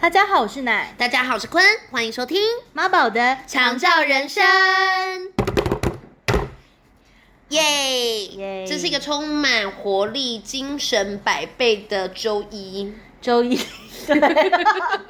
[0.00, 2.40] 大家好，我是奶大家好，我是坤，欢迎收听
[2.72, 4.44] 《妈宝的长照人生》。
[7.48, 8.26] 耶！
[8.26, 12.92] 耶这是一个充满活力、精神百倍的周一。
[13.20, 13.58] 周一，
[14.06, 14.52] 对，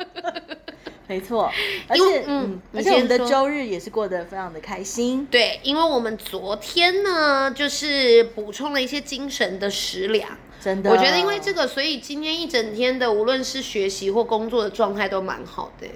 [1.07, 1.53] 没错，
[1.87, 5.27] 而且因为嗯嗯，而且我们的先说周日也是过得非常的开心。
[5.31, 10.31] 对，因为我们昨天呢，就是补充了一些精神的食粮。
[10.61, 15.87] 真的，我觉得因为这个，所以今天一整天的，无论是学习或工作的状态都蛮好的。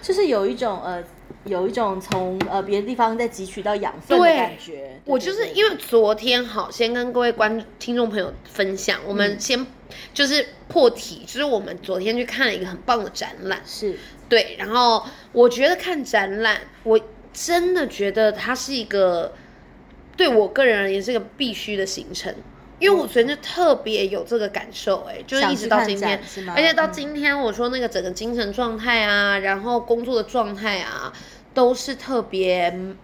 [0.00, 1.02] 就是有一种呃，
[1.44, 5.00] 有一种从呃别的地方再汲取到养分的对感觉。
[5.04, 9.66] 我就是因为昨天好，先跟各位观听众朋友分享，我们先
[10.14, 13.98] 就是破题，就是我们昨天去看了一个很棒的展览，是
[14.28, 17.00] 对，然后我觉得看展览，我
[17.32, 19.34] 真的觉得它是一个
[20.16, 22.32] 对我个人而言是个必须的行程。
[22.78, 26.20] 因为我昨天就特别有这个感受、哎，就是一直到今天
[26.54, 31.10] 而且到嗯今天，我说那个整个精神状态啊，然后工作的状态啊，
[31.54, 32.96] 都是特别嗯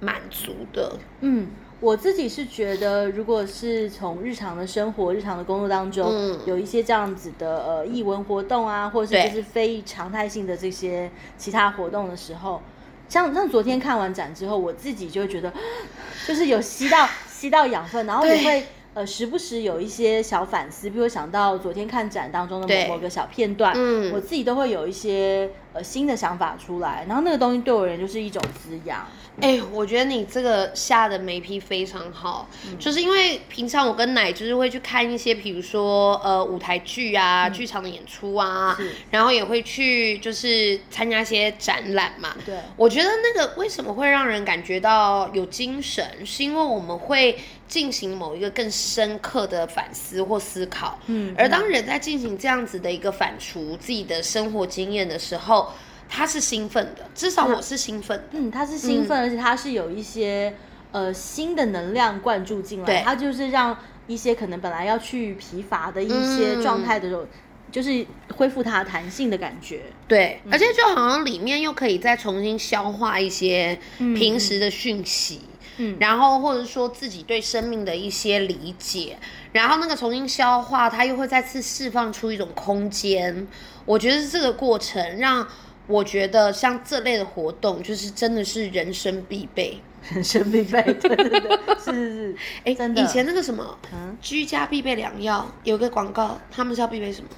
[0.00, 0.92] 满足的。
[1.20, 1.48] 嗯，
[1.78, 12.60] 我自己是觉得，如果是从日常的生活、日常的工作当中，嗯有一些这样子的呃译文活动啊，或者是就是非常态性的这些其他活动的时候，
[13.08, 15.52] 像像昨天看完展之后，我自己就会觉得，
[16.26, 18.66] 就是有吸到吸到养分，然后也对会。
[18.96, 29.06] 呃，时不时有一些小反思，比如想到昨天看展当中的某某个小片段，嗯我自己都会有一些呃新的想法出来，然后那个东西对我而言就是一种滋养。
[29.42, 38.74] 哎、我觉得你这个下的眉批非常好，就是因为平常我跟奶就是会去看一些，比如说呃舞台剧啊、剧场的演出啊，
[39.10, 42.34] 然后也会去就是参加一些展览嘛。
[42.46, 47.38] 对我觉得那个为什么会让人感觉到有精神，是因为我们会
[47.68, 50.98] 进行某一个更深刻的反思或思考。
[51.08, 55.65] 嗯而当人在进行这样子的一个反刍自己的生活经验的时候，
[56.08, 58.24] 他是兴奋的，至少我是兴奋的。
[58.32, 60.54] 嗯，他是兴奋，而且他是有一些
[60.92, 63.02] 呃新的能量灌注进来，对。
[63.04, 66.62] 它就是让一些可能本来要去疲乏的一些嗯。
[66.62, 67.26] 状态的时候，
[67.72, 68.06] 就是
[68.36, 69.82] 恢复它弹性的感觉。
[70.06, 75.40] 对，而且就好像里面又可以再重新消化一些平时的讯息，
[75.78, 75.96] 嗯。
[75.98, 79.18] 然后或者说自己对生命的一些理解，
[79.52, 83.46] 然后那个重新消化，它又会再次释放出一种空间。
[83.84, 85.46] 我觉得是这个过程让
[85.86, 89.80] 我觉得像这类的活动，就是真的是人生必备。
[90.10, 97.28] 人生必备， 对对对，是是是，哎，以前那个什么，嗯居家必备良药有个广告，他们是要必备什么？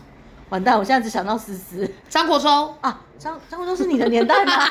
[0.50, 2.74] 完蛋，我现在只想到思思张国忠。
[2.82, 4.52] 啊，张张国忠是你的年代吗？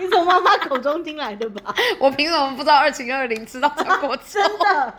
[0.00, 1.72] 你从妈妈口中听来的吧？
[2.00, 4.42] 我凭什么不知道二零二零知道张国忠？
[4.42, 4.94] 真的，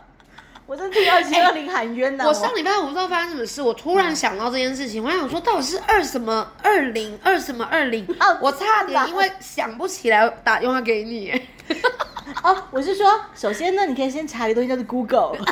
[0.66, 2.24] 我真替二七二零喊冤呐！
[2.25, 11.31] 我上礼拜我不知道发生什么事，我突然想到这件事情，我想说到底是二什么二零二什么二零哦，我差点因为想不起来打电话给你。
[12.44, 15.38] 哦，我是说，首先呢，你可以先查一个东西叫做 Google，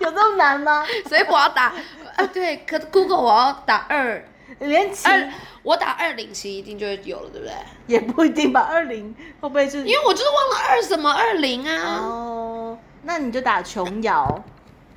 [0.00, 0.84] 有这么难吗？
[1.08, 1.72] 所以我要打
[2.16, 4.22] 啊，对，可是 Google 我要打二
[4.58, 7.54] 连琴二，我打二零其实一定就会有了，对不对？
[7.86, 9.78] 也不一定吧，二零会不会是？
[9.78, 11.98] 因为我就是忘了二什么二零啊。
[12.02, 14.44] 哦，那你就打琼瑶，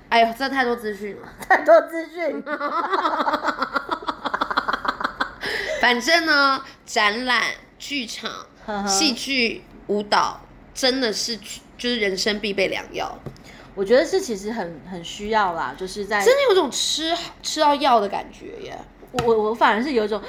[0.09, 1.29] 哎呦，这太多资讯了。
[1.47, 2.43] 太多资讯。
[5.79, 7.43] 反正呢，展览、
[7.77, 8.31] 剧场
[8.87, 10.39] 戏剧、舞蹈，
[10.73, 11.37] 真的是
[11.77, 13.19] 就是人生必备良药。
[13.75, 18.77] 我觉得是其实很很需要啦，就是在真的有种吃吃到药的感觉耶！
[19.13, 20.21] 我我我反而是有一种，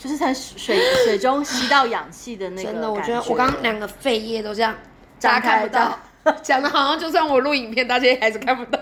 [0.00, 4.74] 就是在水水中吸到氧气的那个真的，我感觉得我刚刚两个肺叶都这样，
[5.18, 5.98] 张大家看不到，
[6.42, 8.80] 讲的好像就算我录影片，大家也还是看不到。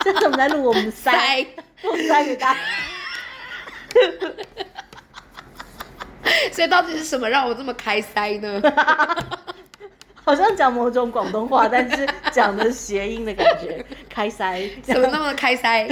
[0.00, 1.46] 这是我们在录我们 塞塞，
[1.82, 2.60] 录塞给大家。
[6.52, 8.62] 所以到底是什么让我这么开塞呢？
[10.24, 14.68] 好像讲某种广东话，但是讲的谐音的感觉，开塞。
[14.82, 15.88] 怎么那么开塞？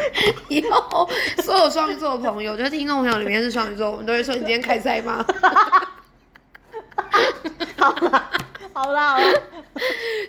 [0.48, 1.08] 以后
[1.42, 5.24] 所有双鱼座的朋友，就是听众朋友里面是双鱼座，我们都会说你今天开塞吗？
[7.76, 8.30] 好啦，
[8.72, 9.18] 好啦，好啦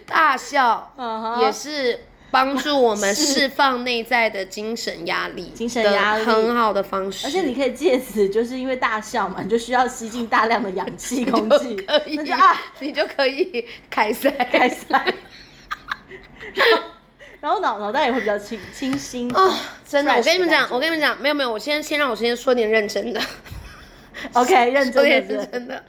[0.05, 0.93] 大笑
[1.41, 1.99] 也是
[2.31, 7.25] 帮助我们释放内在的精神压力，精神压力很好的方式。
[7.25, 14.29] 而且你可以借此，就是因为大笑嘛，你就需要吸进大量的氧气、 空气，那就啊，你就可以开塞。
[14.29, 15.13] 开塞。
[17.41, 19.53] 然后脑脑袋也会比较清清新哦，
[19.87, 23.21] 真的，我跟你们讲，我跟你们讲，没有没有，我先先让我先说点认真的
[24.33, 25.37] ，OK， 认真认真。
[25.37, 25.83] 认真的，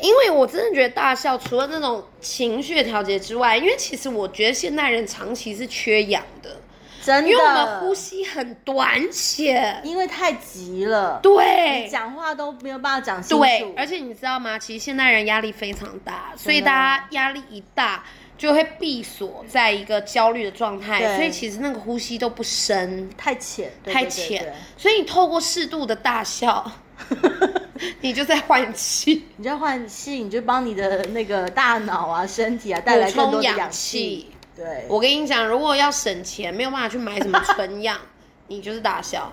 [0.00, 6.54] 因为我真的觉得大笑除了那种情绪的调节之外，因为其实我觉得现代人长期是缺氧的，
[7.02, 13.42] 真的，因为我们呼吸很短浅，因为太急了，对，讲话都没有办法讲清楚。
[13.42, 14.58] 对，而且你知道吗？
[14.58, 18.04] 其实现代人压力非常大，所以大家压力一大
[18.36, 24.54] 就会闭锁在一个焦虑的状态，所以其实那个呼吸都不深，太浅，太浅。
[24.76, 26.70] 所以你透过适度的大笑。
[28.00, 34.30] 你就在换气，你在换气，你就帮你的那个大脑啊、身体啊带来更多的氧气。
[34.56, 37.98] 对，我跟你讲，如果要省钱，没有办法去买什么纯氧，
[38.46, 39.30] 你就是大笑。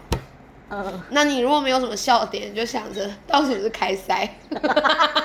[0.69, 4.27] 嗯，那你如果没有什么笑点，你就想着到时候是开塞，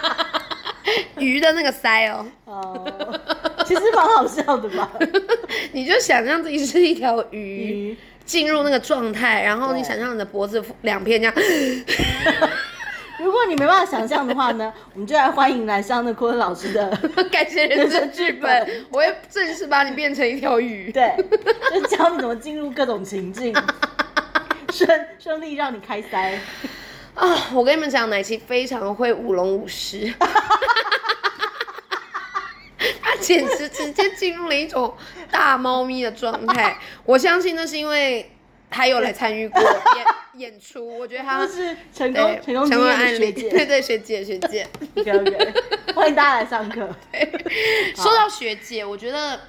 [1.19, 2.27] 鱼的那个腮哦。
[2.45, 3.21] 哦，
[3.67, 4.91] 其实蛮好笑的吧？
[5.73, 7.97] 你就想象自己是一条鱼。
[8.25, 11.33] 进入那个状态，然后你想象你的脖子两片这样。
[13.23, 16.91] 如果你没办法想象的话呢，我们就来欢迎来上那坤老师的
[17.31, 18.85] 感谢人生剧本。
[18.91, 21.15] 我会正式把你变成一条鱼，对，
[21.73, 23.55] 就教你怎么进入各种情境，
[24.73, 26.37] 顺顺利让你开塞。
[27.15, 30.13] 啊，我跟你们讲，奶琪非常会舞龙舞狮。
[33.35, 34.95] 他简直直接进入了一种
[35.31, 38.31] 大猫咪的状态，我相信那是因为
[38.71, 45.55] 他有来参与过演演出，我觉得他是成功成功成功案例，对对学姐学姐， OK OK，
[45.95, 46.89] 欢迎大家来上课。
[47.95, 49.41] 说到学姐，我觉得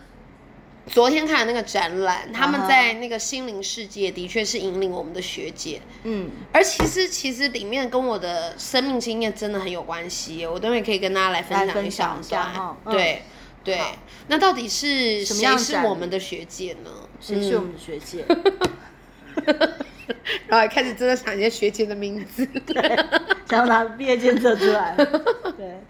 [0.88, 13.24] 昨天看的那个展览，他们在那个心灵世界的确是引领我们的学姐，嗯，而其实其实里面跟我的生命经验真的很有关系，我等会可以跟大家来分享一下，对。
[13.68, 13.82] 对，
[14.30, 16.90] 那到底是谁是我们的学姐呢？
[17.20, 18.24] 谁是我们的学姐？
[20.48, 22.48] 然后开始真的想一些学姐的名字，
[23.50, 24.96] 想要拿毕业监测出来。
[25.58, 25.82] 对，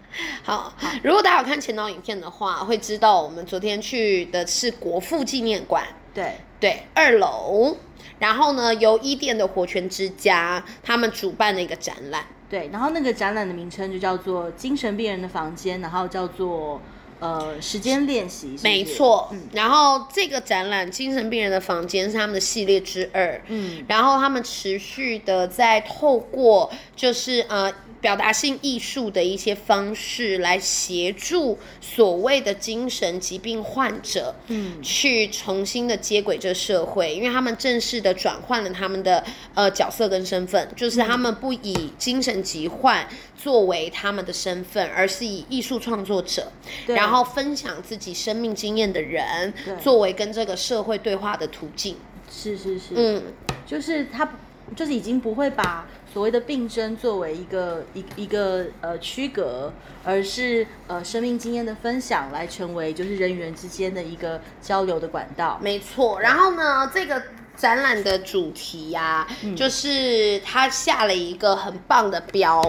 [0.42, 5.86] 好，如果大家有看前导影片的话，会知道我们昨天去的是国父纪念馆。
[6.12, 7.76] 对对，二楼，
[8.18, 12.26] 然后呢，由伊甸的活泉之家他们主办的一个展览。
[12.50, 16.82] 对，然后那个展览的名称就叫做《精神病人的房间》，然后叫做。
[17.20, 27.72] 呃，时间练习没错，嗯，然后这个展览《精神病人的房间》是他们的系列之二，嗯，然后他们持续的在透过就是呃。
[28.00, 39.24] 表达性艺术的一些方式来协助所谓的精神疾病患者，嗯，去重新的接轨这社会，因为他们正式的转换了他们的
[39.54, 43.06] 呃角色跟身份，就是他们不以精神疾患
[43.36, 46.52] 作为他们的身份，而是以艺术创作者，
[46.86, 49.52] 然后分享自己生命经验的人，
[49.82, 51.96] 作为跟这个社会对话的途径。
[52.30, 53.22] 是是是，嗯，
[53.66, 54.28] 就是他。
[54.76, 59.72] 就是已经不会把所谓的病症作为一个一一个呃区隔，
[60.04, 65.58] 而是呃生命经验的分享来成为就是人与人之间的一个交流的管道。
[65.62, 66.20] 没错。
[66.20, 67.22] 然后呢，这个
[67.58, 72.62] 展览的主题呀，就是他下了一个很棒的标。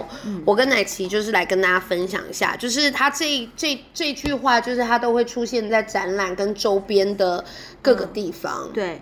[0.44, 7.42] 我跟奶琪就是来跟大家分享一下，就是他这这这句话，就是他都会出现在展览跟周边的
[7.80, 8.68] 各个地方。
[8.74, 9.00] 对，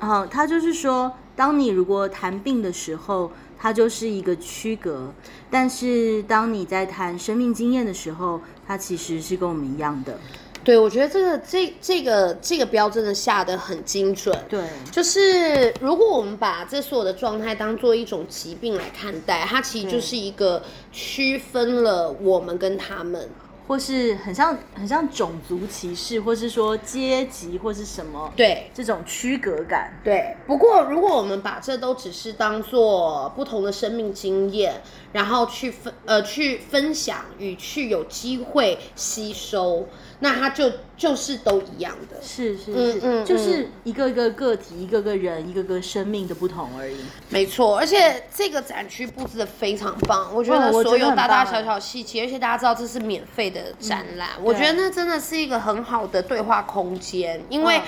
[0.00, 1.12] 好，他就是说。
[1.36, 5.12] 当你如果谈病的时候，它就是一个区隔；
[5.50, 10.18] 但是当你在谈生命经验的时候，它其实是跟我们一样的。
[10.66, 14.36] 对，我觉得这个这这个这个标真的下的很精准。
[14.48, 23.30] 对，就是如果我们把这所有的状态当做一种疾病来看待，它其实就是一个区分了我们跟他们。
[23.68, 28.32] 或是很像很像种族歧视，或是说阶级，或是什么？
[28.36, 29.92] 对，这种区隔感。
[30.04, 30.36] 对。
[30.46, 34.80] 不过，如果我们把这都只是当做不同的生命经验，
[35.12, 39.84] 然后去分呃去分享与去有机会吸收。
[40.20, 46.96] 那它就就是都一样的，是是是，就是一个一个个体，一个个人，一个个生命的不同而已。
[47.28, 57.82] 没错，而且这个展区布置的非常棒，我觉得所有大大小小细节，而且大家知道这是免费的展览，我觉得那真的是一个很好的对话空间，因为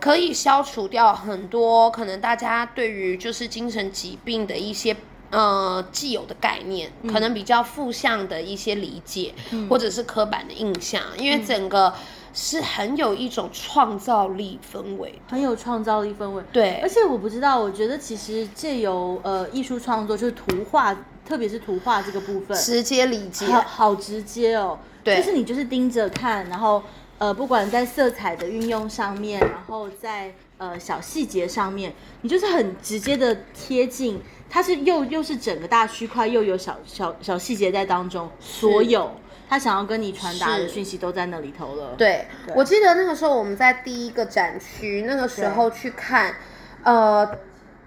[0.00, 4.96] 可以消除掉很多可能大家对于就是精神疾病的一些。
[5.34, 9.34] 呃，既有的概念可能比较负向的一些理解，
[9.68, 11.92] 或者是刻板的印象，因为整个
[12.32, 16.42] 是很有一种创造力氛围，很有创造力氛围。
[16.52, 20.94] 对，而且我不知道，我觉得其实借由呃艺术创作，就是图画，
[21.26, 24.78] 特别是图画这个部分，直接理解，好直接哦。
[25.02, 26.82] 对，就是你就是盯着看，然后
[27.18, 31.92] 呃，不管在色彩的运用上面，然后在呃小细节上面，
[32.22, 34.20] 你就是很直接的贴近。
[34.50, 39.10] 它是又又是整个大区块，又有小小小细节在当中，所有
[39.48, 46.36] 他想要跟你传达的讯息都在那里头了。，对，我记得那个时候我们在第一个展区，那个时候去看，
[46.84, 47.28] 呃，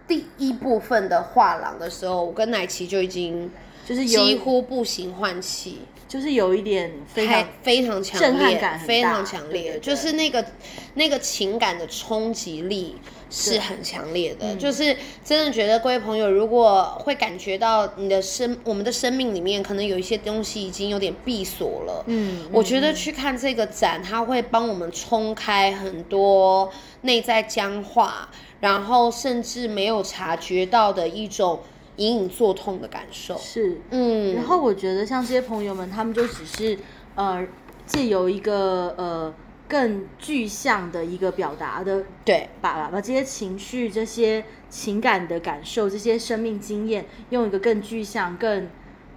[0.07, 3.49] 第一部分的画廊的时候，我跟奶琪就已经
[3.85, 9.79] 就是几，乎不行换气，就是有一点非太常非常强震撼烈感，非常强烈，对对对。
[9.79, 10.45] 就是那个
[10.93, 12.95] 那个情感的冲击力
[13.29, 14.57] 是很强烈的，嗯。
[14.57, 14.95] 就是
[15.25, 26.71] 真的觉得各位朋友，如果会感觉到你的生我们的生命里面可能有一些东西已经有点闭锁了，嗯，我觉得去看这个展，它会帮我们冲开很多
[27.01, 28.29] 内在僵化，
[28.61, 31.59] 然后甚至没有察觉到的一种
[31.97, 33.37] 隐隐作痛的感受。
[33.37, 36.77] 是，嗯，然后我觉得像这些朋友们，他们就只是
[37.15, 37.45] 呃
[37.85, 39.33] 借由一个呃
[39.67, 48.69] 更具象的一个表达的，对，把把这些情绪、这些情感的感受、这些生命经验，用一个更具象、更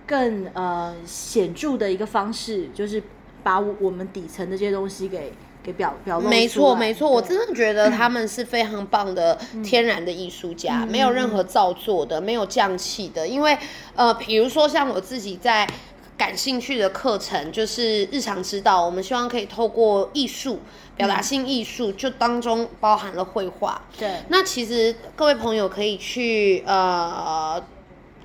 [0.06, 3.02] 更呃显著的一个方式，就是
[3.42, 5.32] 把我我们底层的这些东西给
[5.62, 6.36] 给表表露出来。
[6.36, 13.26] 没错，没错，我真的觉得他们是非常棒的天然的艺术家，没有任何造作的，没有匠气的。
[13.26, 13.56] 因为
[13.94, 15.68] 呃，比如说像我自己在
[16.16, 20.60] 感兴趣的课程，就是日常指导，我们希望可以透过艺术、
[20.96, 23.80] 表达性艺术，就当中包含了绘画。
[23.98, 27.62] 对那其实各位朋友可以去呃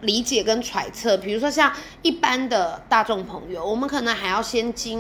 [0.02, 5.00] 理解跟揣测，比如说像一般的大众朋友，我们可能还要先经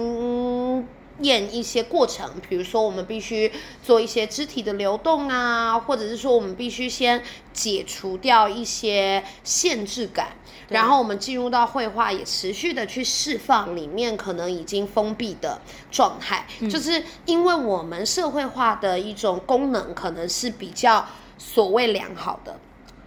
[1.21, 3.51] 验一些过程，比如说我们必须
[3.83, 10.29] 做一些肢体的流动啊，或者是说我们必须先解除掉一些限制感。
[10.69, 21.05] 然后我们进入到绘画，也持续的去释放里面可能已经封闭的状态，就是因为我们社会化的一种功能可能是比较
[21.37, 22.59] 所谓良好的，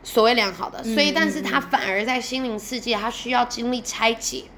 [0.05, 4.45] 所谓良好的，所以但是它反而在心灵世界，它需要经历拆解，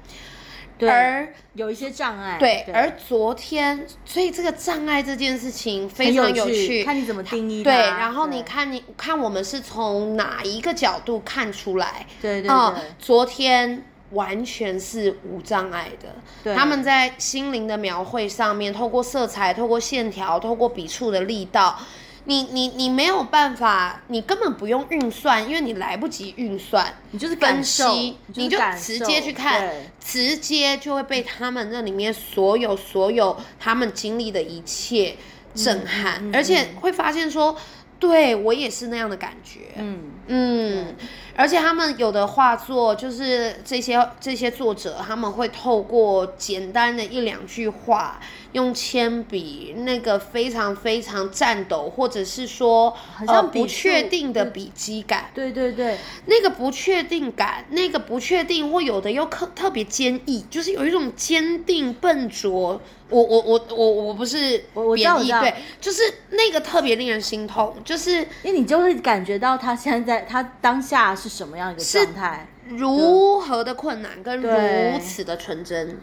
[0.89, 2.37] 而有一些障碍。
[2.39, 7.63] 对，而昨天，所以这个障碍这件事情非常有趣，看你怎么定义。
[7.63, 12.05] 对，然后你看你看我们是从哪一个角度看出来？
[12.21, 16.09] 对对哦对，昨天完全是无障碍的。
[16.43, 21.79] 对他们在心灵的描绘上面，透过色彩、透过线条、透过笔触的力道，
[22.25, 26.93] 你你你没有办法，你根本不用运算，因为你来不及运算。
[27.11, 27.83] 你就是分析，
[28.27, 35.15] 你你就直接去看，直接就会被他们那里面所有所有他们经历的一切
[35.55, 37.57] 震撼，嗯嗯而且会发现说，
[37.99, 40.95] 对我也是那样的感觉，嗯，嗯，
[41.35, 48.17] 而且他们有的画作，就是这些这些作者，他们会透过简单的一两句话，
[48.53, 55.97] 用铅笔那个非常非常颤抖，或者是说好像呃不确定的笔迹感，对对对，
[56.27, 62.81] 那个不确定感，那个不确定，或有的又特特别坚毅，就是有一种坚定笨拙。
[63.09, 64.95] 我我我我我不是我我
[65.41, 68.11] 对，就是那个特别令人心痛，就是
[68.41, 75.97] 因为你就会感觉到他现在他当下是什么样一个状态，如何的困难跟如此的纯真，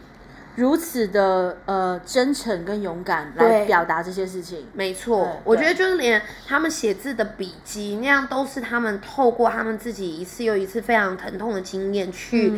[0.55, 4.67] 如此的呃真诚跟勇敢来表达这些事情。
[4.73, 12.53] 没错，我觉得就是连他们写字的笔迹那样，都是他们透过他们自己一次又一次非常疼痛的经验去、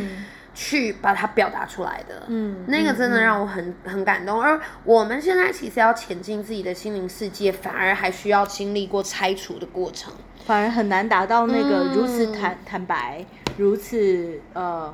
[0.54, 2.24] 去把它表达出来的。
[2.28, 4.42] 嗯那个真的让我很很感动。
[4.42, 10.14] 而我们现在其实要前进自己的心灵世界，反而还需要经历过拆除的过程。
[10.46, 13.24] 反而很难达到那个嗯如此坦、坦白，
[13.58, 14.94] 如此呃，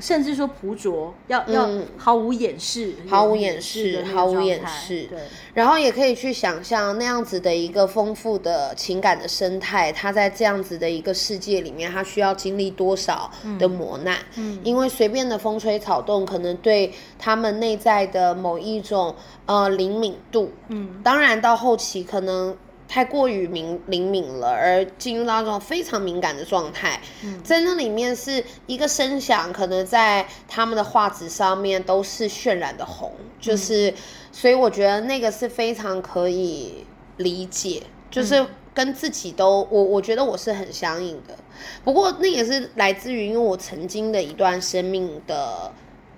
[0.00, 5.04] 甚至说朴拙，要、要嗯毫无掩饰，毫无掩饰，毫无掩饰。
[5.04, 5.18] 对，
[5.54, 14.16] 然后也可以去想象那样子的一个丰富的情感的生态，它在这样子的一个世界里面，它需要经历多少的磨难？
[14.36, 19.14] 嗯，因为随便的风吹草动，可能对他们内在的某一种
[19.46, 22.56] 呃灵敏度，嗯，当然到后期可能。
[22.92, 27.00] 太过于敏灵敏了，而进入到那种非常敏感的状态，
[27.44, 33.94] 在那里面是一个声响，可能在他们的画纸上面都是渲染的红，就是，
[34.32, 36.84] 所以我觉得那个是非常可以
[37.18, 37.80] 理解，
[38.10, 38.44] 就是
[38.74, 41.38] 跟自己都我我觉得我是很相应的，
[41.84, 45.72] 不过那也是来自于因为我曾经的一段生命的，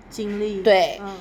[0.08, 0.62] 经历。
[0.62, 1.18] 对嗯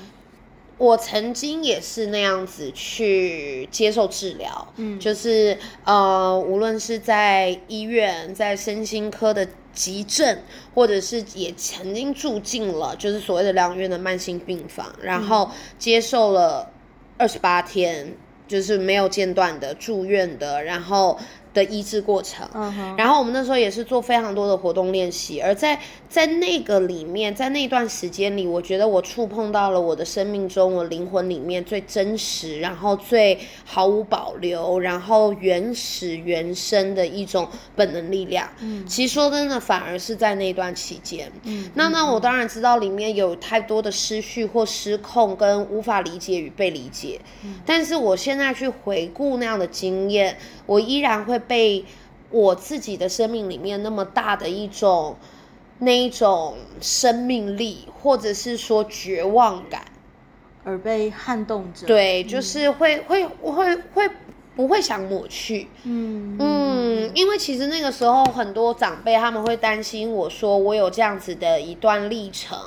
[0.82, 10.40] 我曾经也是那样子去接受治疗，嗯就是呃，无论是在医院，在身心科的急症，
[10.74, 16.72] 或者是也曾经住进了就是所谓的疗养院的慢性病房，然后接受了
[17.16, 18.16] 二十八天。
[18.48, 21.18] 就是没有间断的住院的，然后
[21.54, 22.48] 的医治过程。
[22.54, 25.80] 嗯哼，然后我们那时候也是做非常多的活动练习，而在
[26.10, 38.48] 在那个里面，在那段时间里，我觉得我触碰到了我的生命中，我灵魂里面最真实，然后最毫无保留，然后原始原生的一种本能力量。
[38.60, 41.32] 嗯，其实说真的，反而是在那段期间。
[41.44, 47.20] 嗯，那那我当然知道里面有太多的失序或失控，跟无法理解与被理解。
[47.44, 51.84] 嗯，但是我现在去回顾那样的经验，我依然会被。
[52.34, 55.18] 我自己的生命里面那么大的一种
[55.80, 59.84] 那一种生命力，或者是说绝望感，
[60.64, 61.86] 而被撼动着。
[61.86, 64.10] 对，就是会会会会
[64.56, 65.68] 不会想抹去。
[65.84, 72.58] 嗯嗯，因为其实那个时候很多长辈他们会担心我说我有这样子的一段历程，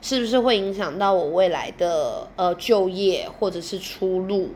[0.00, 4.48] 是不是会影响到我未来的呃就业或者是出路？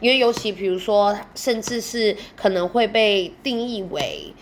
[0.00, 4.32] 因为尤其比如说，甚至是可能会被定义为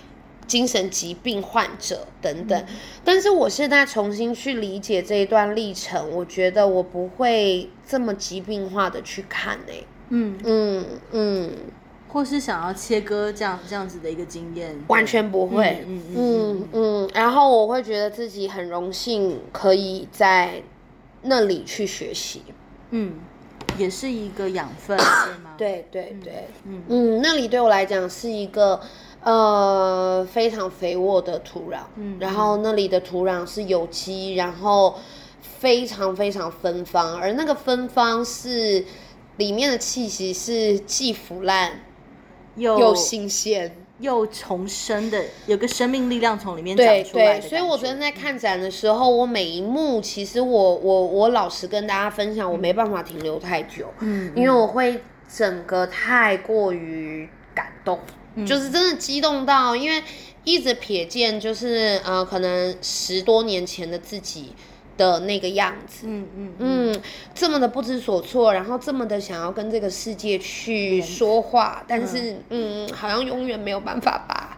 [0.47, 2.67] 精神疾病患者等等，
[3.05, 9.87] 但是我现在重新去理解这一段历程，我觉得我不会这么疾病化的去看诶。
[10.11, 11.51] 嗯嗯嗯，
[12.09, 15.83] 或是想要切割这样这样子的一个经验，完全不会。
[15.87, 20.63] 嗯嗯嗯，然后我会觉得自己很荣幸可以在
[21.23, 22.43] 那里去学习。
[22.91, 23.15] 嗯。
[23.79, 25.55] 也是一个养分， 对吗？
[25.59, 26.83] 对对对，嗯。
[26.89, 28.81] 嗯，那里对我来讲是一个
[29.23, 34.97] 呃非常肥沃的土壤，嗯，然后那里的土壤是有机，然后
[35.41, 38.85] 非常非常芬芳，而那个芬芳是
[39.37, 41.81] 里面的气息是既腐烂
[42.57, 43.77] 又新鲜。
[43.99, 47.39] 又重生的，有个生命力量从里面长出来。
[47.39, 55.01] 对对，所以我昨天在看展的时候，我每一幕其实我我我老实跟大家分享，我没办法停留太久，嗯，因为我会
[55.35, 57.99] 整个太过于感动，
[58.47, 60.03] 就是真的激动到，因为
[60.45, 64.53] 一直瞥见，就是呃，可能十多年前的自己。
[64.97, 67.03] 的那个样子，嗯嗯嗯，
[67.35, 74.57] 这么的不知所措，然后这么的想要跟这个世界去说话，但是嗯，好像永远没有办法把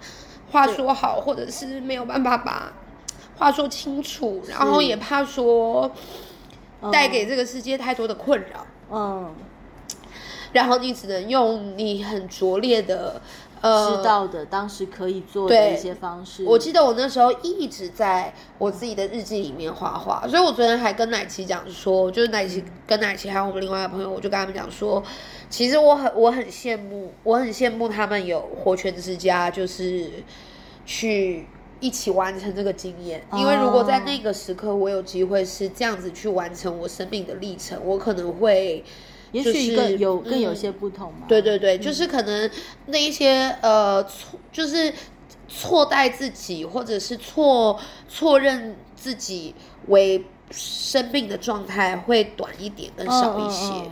[0.50, 2.72] 话说好，或者是没有办法把
[3.36, 5.90] 话说清楚，然后也怕说
[6.92, 9.34] 带给这个世界太多的困扰，嗯，
[10.52, 13.20] 然后你只能用你很拙劣的。
[13.62, 16.44] 知道的，当时可以做的一些方式。
[16.44, 25.02] 我记得我那时候一直在我自己的日记里面画画，所以我昨天还跟奶琪讲说，就是奶琪跟奶琪还有我们另外的朋友，我就跟他们讲说，
[25.50, 30.10] 其实我很我很羡慕，我很羡慕他们有活泉之家，就是
[30.86, 31.46] 去
[31.80, 33.22] 一起完成这个经验。
[33.34, 38.84] 因为如果在那个时刻我有机会是这样子去完成我生命的历程，我可能会。
[39.32, 41.26] 也许更有更有些不同嘛。
[41.28, 42.50] 对对对，就是可能
[42.86, 44.92] 那一些呃错，就是
[45.48, 49.54] 错待自己，或者是错错认自己
[49.88, 53.90] 为生病的状态会短一点，更少一些，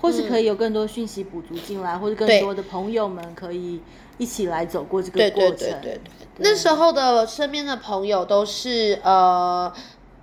[0.00, 3.80] 或是可以有更多讯息补足进来，或者更多的朋友们可以
[4.18, 5.56] 一起来走过这个过程。
[5.58, 6.00] 对对对对，
[6.38, 9.72] 那时候的身边的朋友都是呃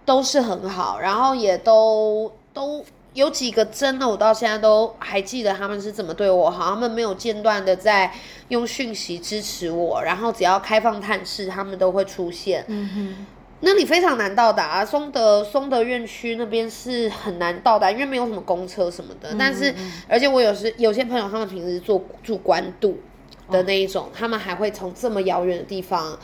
[0.05, 2.85] 都是很好，然后也都都。
[3.13, 8.11] 有几个真的，我到现在都还记得他们是怎么对我好，他们没有间断的在
[8.49, 12.65] 用讯息支持我，然后只要开放探视，他们都会出现。
[12.67, 13.25] 嗯哼，
[13.59, 19.35] 那里非常难到达，松德松德院区那边是很难到达，因为没有什么公车什么的。
[19.37, 19.73] 但是，
[20.07, 22.97] 而且我有时有些朋友，他们平时做住关渡
[23.51, 26.17] 的那一种，他们还会从这么遥远的地方，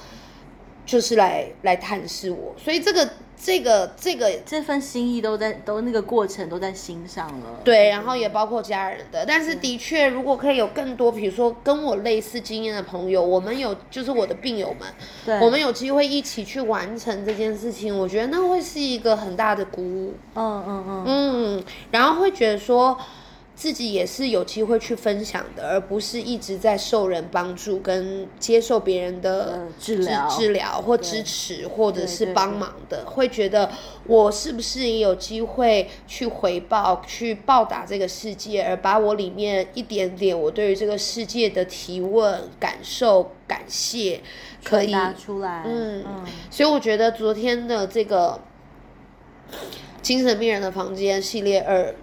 [0.90, 3.08] 就是来来探视我，所以这个。
[3.42, 14.90] 这个这个这份心意都在都那个过程都在心上了，对，然后也包括家人的，但是的确，如果可以有更多，比如说跟我类似经验的朋友，我们有就是我的病友们，
[15.26, 23.00] 对，我们有机会一起去完成这件事情，我觉得那会是一个很大的鼓舞，嗯嗯嗯嗯，然后会觉得说。
[23.60, 33.70] 自己也是有机会去分享的，而不是一直在受人帮助跟接受别人的治疗、治疗或支持，或者是帮忙的，会觉得
[34.06, 44.22] 我是不是也有机会去回报、去报答这个世界，而把我里面一点点我对于这个世界的提问、感受、感谢
[44.64, 45.66] 可以拿出来。
[45.68, 46.06] 嗯，
[46.50, 48.40] 所以我觉得昨天的这个
[50.02, 51.94] 精神病人的房间系列二。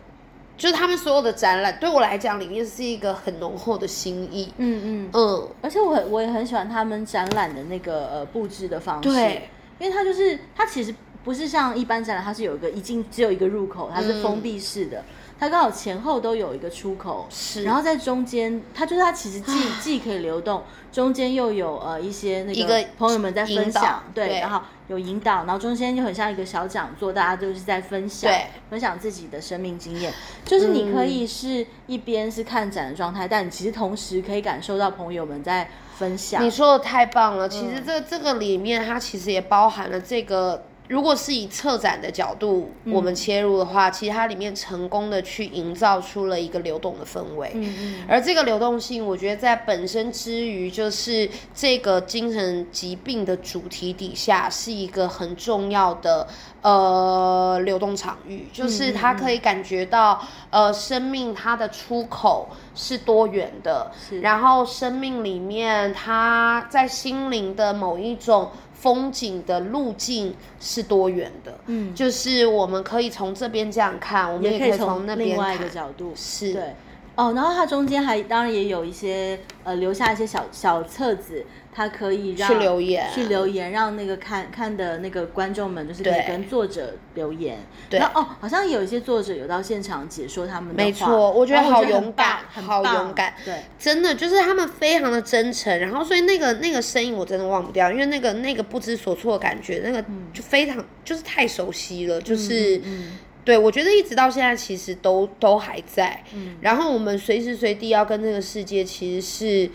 [0.57, 4.53] 就是他们所有的展览，对我来讲，里面是一个很浓厚的心意。
[4.57, 9.09] 嗯嗯嗯，而且我很我也很喜欢他们展览的那个呃布置的方式。
[9.09, 15.05] 对，因为它就是它其实不是像一般展览，它是有一个一进只有一个入口，它是封闭式的。
[15.39, 17.63] 它刚好前后都有一个出口，是。
[17.65, 24.41] 然后在中间，它就是它其实既 既可以流动，中间又有呃一些那一个朋友们在分享，对，对。
[24.41, 30.13] 然后有引导，然后中间就很像一个小讲座，大家都是在分享对，分享自己的生命经验，
[30.45, 35.69] 就是你可以是一边是看展的状态，但你其实同时可以感受到朋友们在
[35.99, 36.43] 分享。
[36.43, 40.65] 你，说的太棒了，其嗯实这这个里面它其实也包含了这个。
[40.89, 47.51] 如果是以策展的角度嗯我们切入的话，其实它里面成功的去营造出了一个流动的氛围。
[47.55, 56.27] 嗯嗯，而这个流动性，我觉得在本身之余，就是这个精神疾病的主题底下，是一个很重要的
[56.63, 63.91] 呃流动场域，就是它可以感觉到呃生命它的出口是多元的，
[64.23, 68.51] 然后生命里面它在心灵的某一种。
[68.81, 71.95] 风景的路径是多元的，嗯。
[71.95, 76.53] 就是我们可以从这边这样看，我们也可以从那边另外一个看，角度，是。
[76.53, 76.75] 对。
[77.17, 87.59] 哦，然后它中间还当然也有一些呃留下一些小小册子，它可以让去留言去留言，让那个看看的那个观众们就是可以跟作者留言。
[87.89, 100.03] 对然后哦，好像有一些作者有到现场解说他们的话，没错我觉得好勇敢很好勇敢对，真的就是他们非常的真诚，然后所以那个那个声音我真的忘不掉，因为那个那个不知所措的感觉，那个
[100.35, 102.79] 就非常就是太熟悉了，就是。
[102.85, 109.71] 嗯对，我觉得一直到现在其实都都还在，嗯，然后我们随时随地要跟这个世界其实是，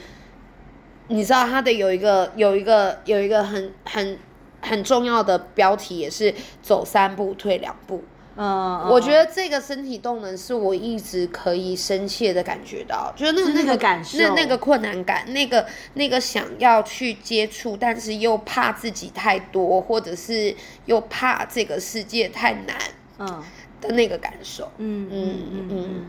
[1.07, 4.19] 你知道它的有一个有一个有一个很很
[4.59, 8.03] 很重要的标题，也是走三步退两步，
[8.35, 20.53] 嗯，我觉得得这个身体动能是我一直可以深切的感觉到，就是那个是那个个感受那那个困难感，那个那个想要去接触，但是又怕自己太多，或者是
[20.87, 22.77] 又怕这个世界太难
[23.19, 23.43] 嗯
[23.81, 24.71] 的那个感受。
[24.77, 26.05] 嗯嗯嗯嗯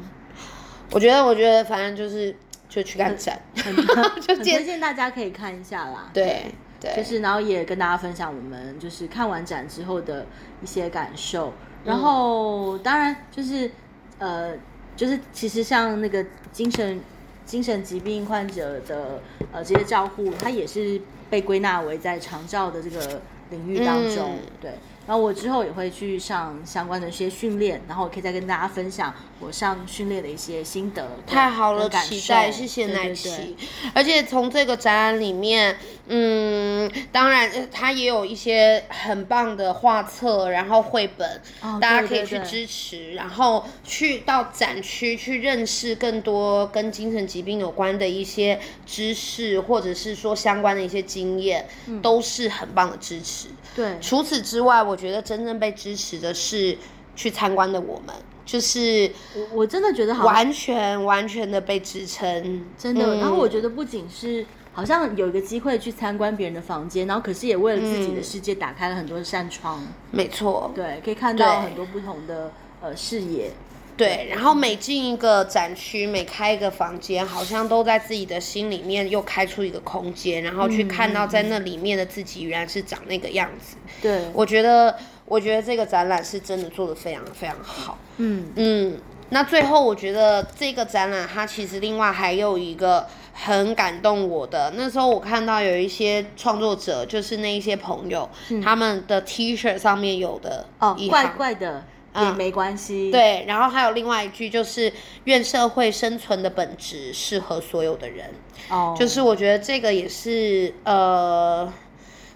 [0.90, 2.36] 我觉得，我觉得反正就是
[2.68, 3.76] 就去看展，嗯，
[4.20, 6.10] 就很推见荐大家可以看一下啦。
[6.12, 6.44] 对
[6.78, 10.26] 对，就是然后也跟大家分享我们就是看完展之后的
[10.62, 11.54] 一些感受，嗯。
[11.86, 13.70] 然后当然就是
[14.18, 14.54] 呃
[14.94, 17.00] 就是其实像那个精神
[17.46, 24.38] 精神疾病患者的呃这些照护，它也是被归纳为在长照的这个领域当中，嗯。
[24.60, 24.72] 对。
[25.06, 31.06] 然后我之后也会去上相关的一些训练，然后我可以再跟大家分享我上训练的一些心得。
[31.26, 33.56] 太好了，期待，谢谢奶对对对琪。
[33.94, 53.48] 而且从这个展览里面，嗯，当然呃它也有一些很棒的画册，然后绘本，哦大家可以去支持，然后去到展区去认识更多跟精神疾病有关的一些知识，或者是说相关的一些经验，嗯都是很棒的支持。
[53.74, 56.76] 对，除此之外，我觉得真正被支持的是
[57.16, 63.16] 去参观的我们，就是我我真的觉得好完全完全的被支撑，真的。
[63.16, 63.18] 嗯。
[63.20, 73.50] 然后我觉得不仅是好像有一个机会去参观别人的房间，然后可是也为了自己的世界打开了很多扇窗，没错，对，可以看到很多不同的呃视野。
[73.96, 74.28] 对。
[74.30, 83.76] 然后每进一个展区，每开一个房间，好像都在自己的心里面又开出一个空间，然后去看到在那里面的自己原来是长那个样子。
[84.00, 87.98] 对，我觉得，我觉得这个展览是真的做的非常非常好。
[88.18, 88.98] 嗯嗯，
[89.30, 98.28] 那最后我觉得这个展览它其实另外还有一个很感动我的，那时候我看到有一些创作者，就是那一些朋友，
[98.62, 101.82] 他们的 T 恤上面有的哦，怪怪的
[102.14, 104.92] 也嗯没关系。，对，然后还有另外一句就是
[105.24, 108.30] 愿社会生存的本质适合所有的人，
[108.68, 111.72] 哦，就是我觉得这个也是呃。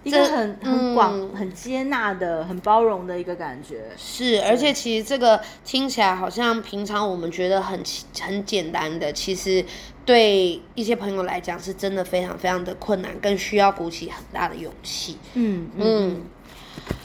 [0.05, 3.87] 一个很很广、嗯很接纳的、很包容的一个感觉。
[3.97, 7.83] 是，而且其实这个听起来好像平常我们觉得很
[8.21, 9.65] 很简单的，其实
[10.05, 15.19] 对一些朋友来讲是真的非常非常的困难，更需要鼓起很大的勇气。
[15.35, 16.23] 嗯嗯，嗯，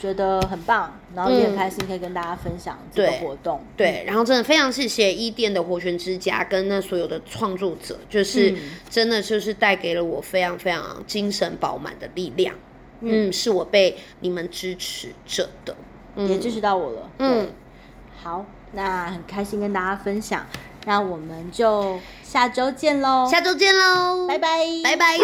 [0.00, 3.60] 觉得很棒，然后也很嗯开心可以跟大家分享这个活动。
[3.76, 8.58] 对，然后真的非常谢谢伊甸的活泉之家跟那所有的创作者，就是嗯
[8.90, 12.54] 真的就是带给了我非常非常精神饱满的力量。
[13.00, 15.74] 嗯，是我被你们支持着的。
[16.14, 17.10] 也支持到我了。
[17.20, 17.48] 嗯，
[18.22, 20.46] 好，那很开心跟大家分享，
[20.84, 24.48] 那我们就下周见喽，下周见喽，拜拜，
[24.84, 25.18] 拜拜。